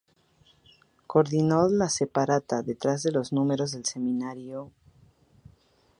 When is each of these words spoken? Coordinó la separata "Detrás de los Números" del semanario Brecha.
Coordinó 1.05 1.69
la 1.69 1.87
separata 1.87 2.63
"Detrás 2.63 3.03
de 3.03 3.11
los 3.11 3.31
Números" 3.31 3.73
del 3.73 3.85
semanario 3.85 4.63
Brecha. 4.63 5.59